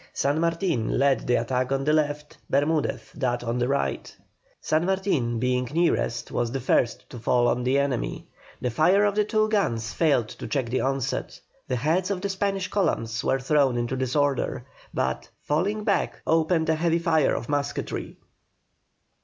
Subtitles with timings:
[0.13, 4.17] San Martin led the attack on the left, Bermudez that on the right.
[4.59, 8.25] San Martin being nearest was the first to fall on the enemy.
[8.61, 12.29] The fire of the two guns failed to check the onset; the heads of the
[12.29, 18.17] Spanish columns were thrown into disorder, but, falling back, opened a heavy fire of musketry.